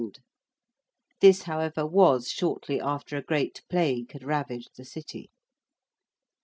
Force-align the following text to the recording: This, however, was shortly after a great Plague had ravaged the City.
This, 1.19 1.43
however, 1.43 1.85
was 1.85 2.27
shortly 2.27 2.81
after 2.81 3.17
a 3.17 3.21
great 3.23 3.61
Plague 3.69 4.13
had 4.13 4.23
ravaged 4.23 4.71
the 4.75 4.83
City. 4.83 5.29